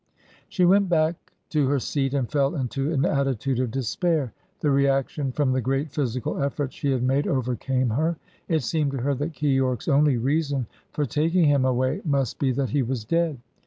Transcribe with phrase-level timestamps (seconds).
[0.49, 4.33] She went back to her seat and fell into an attitude of despair.
[4.61, 8.17] The reaction from the great physical efforts she had made overcame her.
[8.47, 12.71] It seemed to her that Keyork's only reason for taking him away must be that
[12.71, 13.37] he was dead.